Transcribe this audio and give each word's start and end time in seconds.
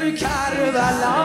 کربلا 0.00 1.20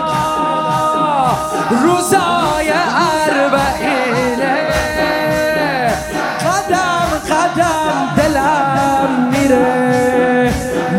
روزای 1.69 2.72
اربعینه 3.21 4.55
قدم 6.40 7.10
قدم 7.30 7.96
دلم 8.18 9.30
میره 9.32 10.54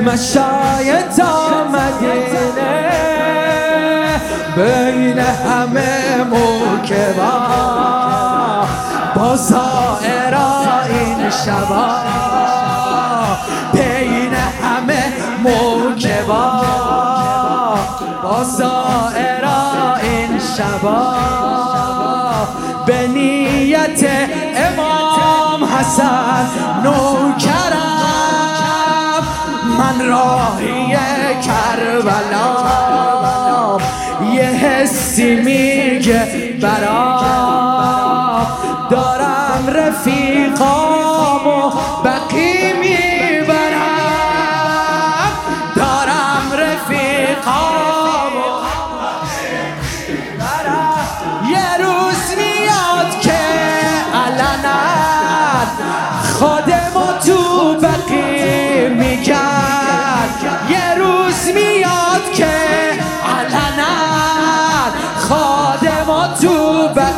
مشای 0.05 1.03
تا 1.17 1.65
مدینه 1.65 2.77
بین 4.57 5.19
همه 5.19 6.25
موکبا 6.25 7.33
با 9.15 9.37
با 18.27 18.45
زائرا 18.45 19.95
این 20.03 20.39
شبا. 20.39 21.15
به 22.87 23.09
نیت 23.09 24.29
امام 24.57 25.65
حسن 25.65 26.49
نوکرم. 26.85 27.87
من 29.79 30.07
راهی 30.07 30.97
کربلا. 31.43 32.57
یه 34.35 34.45
حسی 34.45 35.35
میگه 35.37 36.55
برا 36.63 37.21
دارم 38.91 39.67
رفیقام 39.75 40.86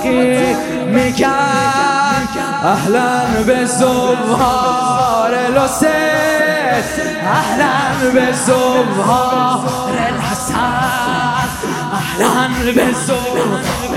بقی 0.09 0.55
میگن 0.85 2.29
اهلا 2.65 3.43
به 3.47 3.65
زمهار 3.65 5.35
الحسین 5.35 5.89
اهلا 7.23 8.11
به 8.13 8.33
زمهار 8.33 9.99
الحسن 9.99 10.55
اهلا 11.93 12.73
به 12.75 12.93
زمهار 12.93 13.89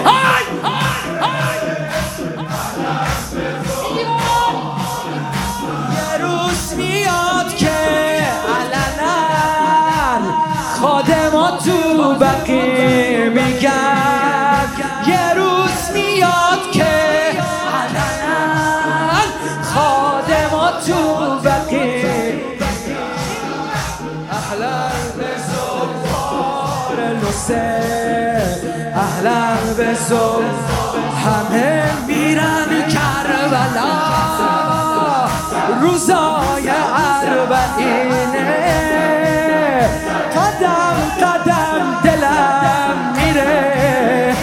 الحسین 27.50 28.70
اهلا 28.96 29.74
به 29.78 29.96
همه 31.26 31.84
میرن 32.08 32.88
کربلا. 32.90 33.92
روزای 35.82 36.70
اربعینه 36.96 38.52
قدم 40.36 40.96
قدم 41.22 42.02
دلم 42.04 42.96
میره. 43.16 44.36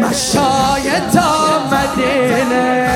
مشای 0.00 1.00
تا 1.14 1.30
مدینه 1.72 2.88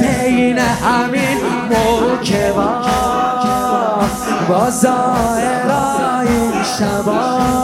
بین 0.00 0.58
همین 0.58 1.38
موکبا 1.70 2.84
با 4.48 4.70
زائرا 4.70 6.20
این 6.20 6.62
شبا. 6.62 7.63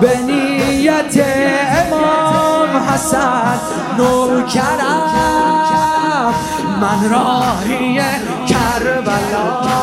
به 0.00 0.18
نیت 0.18 1.16
امام 1.92 2.72
حسن 2.88 3.58
نوکرم 3.98 5.02
من 6.80 7.10
راهی 7.10 8.00
کربلا. 8.46 9.76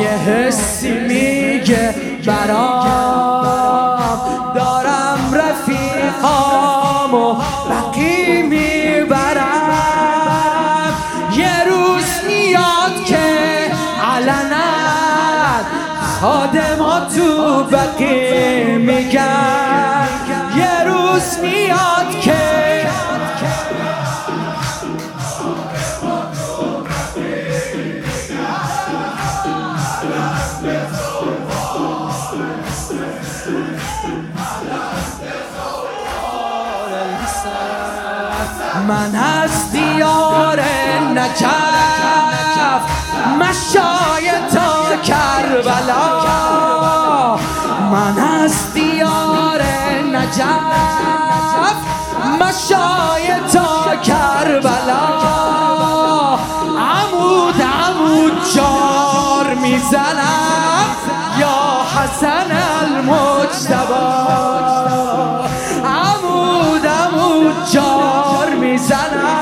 یه 0.00 0.08
حسی 0.08 0.90
میگه 0.90 1.94
برام. 2.26 2.88
دارم 4.54 5.34
رفیقام 5.34 7.14
و 7.14 7.34
بقی 7.70 8.42
می‌برم. 8.42 9.68
یه 11.36 11.64
روز 11.64 12.04
میاد 12.26 13.04
که 13.04 13.26
علنا 14.16 14.67
خادما 16.20 17.00
تو 17.00 17.62
بقی 17.64 18.76
میگن. 18.76 20.08
یه 20.56 20.84
روز 20.84 21.38
میاد 21.42 22.20
که 22.20 22.58
من 38.88 39.14
از 39.14 39.72
دیار 39.72 40.60
نجف 41.14 41.77
از 48.48 48.72
دیار 48.74 49.62
نجف 50.12 51.78
مشای 52.40 53.26
تا 53.52 53.96
کربلا. 53.96 55.08
عمود 56.78 57.62
عمود 57.62 58.32
جار 58.54 59.54
می‌زنم 59.54 60.86
یا 61.38 61.58
حسن 61.94 62.50
المجتبا 62.82 64.08
عمود 65.84 66.86
عمود 66.86 67.70
جار 67.72 68.50
می‌زنم. 68.60 69.38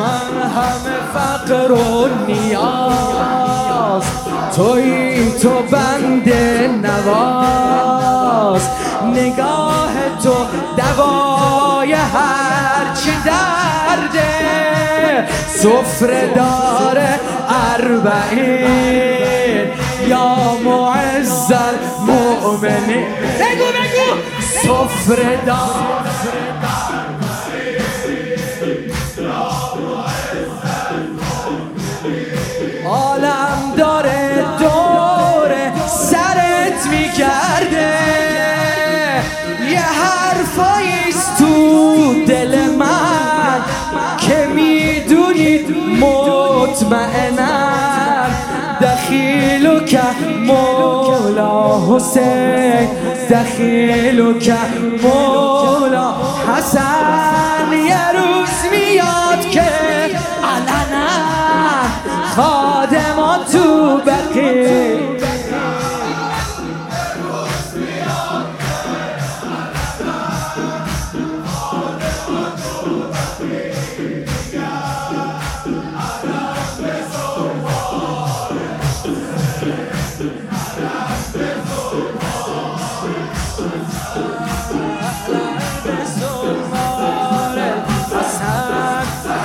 من 0.00 0.42
همه 0.42 0.98
فقر 1.14 1.72
و 1.72 2.08
نیاز 2.26 3.09
توی 4.56 5.30
تو 5.42 5.48
بند 5.48 6.32
نواز. 6.86 8.68
نگاه 9.14 9.92
تو 10.22 10.34
دوای 10.76 11.92
هرچی 11.92 13.12
درده. 13.24 14.30
سفره 15.48 16.34
داره 16.34 17.20
اربعین. 17.74 18.90
یا 20.08 20.36
معز 20.64 21.52
المؤمنین 21.52 23.06
بگو 23.40 23.64
بگو. 23.64 24.08
سفره 24.62 25.38
داره 25.46 26.00
می‌کرده 37.10 37.94
یه 39.70 39.80
حرفاییست 39.80 41.38
تو 41.38 42.24
دل 42.24 42.70
من 42.78 43.60
که 44.18 44.46
می‌دونید 44.54 45.76
مطمئنم. 46.00 47.10
دخیل 48.82 49.66
و 49.66 49.80
که 49.84 50.00
مولا 50.46 51.80
حسین 51.88 52.88
دخیل 53.30 54.20
و 54.20 54.38
که 54.38 54.56
مولا 55.02 56.14
حسن. 56.48 57.39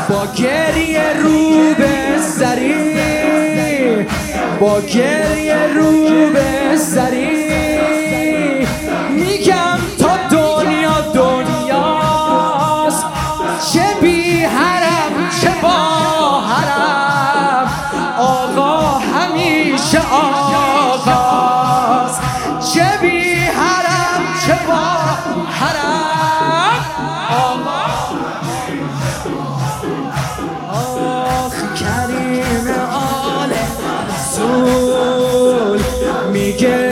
با 0.09 0.25
گریه 0.37 1.13
رو 1.23 1.73
به 1.77 2.21
سری 2.37 2.95
با 4.59 4.81
گریه 4.81 5.73
رو 5.75 6.29
به 6.33 6.77
سری. 6.77 7.24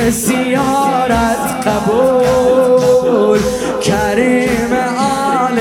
زیارت 0.09 1.67
قبول. 1.67 3.39
کریم 3.81 4.73
آل 4.99 5.59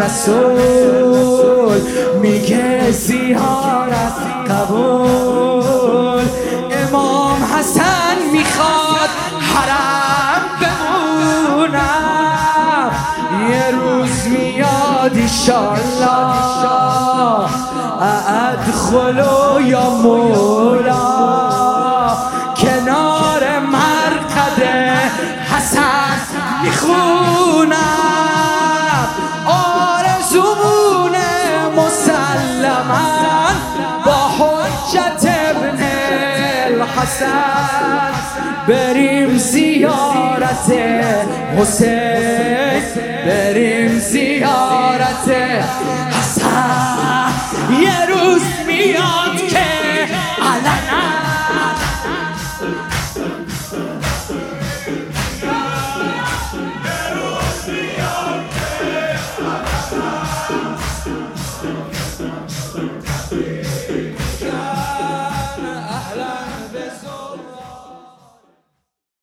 رسول 0.00 1.80
میگه 2.22 2.90
زیارت 2.90 4.16
قبول. 4.50 6.24
امام 6.70 7.44
حسن 7.44 8.16
می‌خواد 8.32 9.10
حرم 9.54 10.42
بمونم. 10.60 12.10
یه 13.50 13.70
روز 13.70 14.26
میاد 14.28 15.14
ایشالله. 15.14 16.50
ادخلو 18.02 19.60
یا 19.60 19.90
مولا. 19.90 21.49
بریم 38.68 39.36
زیارت 39.38 40.72
حسین. 41.58 42.82
بریم 43.26 43.98
زیارت 43.98 45.28
حسن. 46.10 47.32
یه 47.80 48.06
روز 48.06 48.42
میاد. 48.66 49.29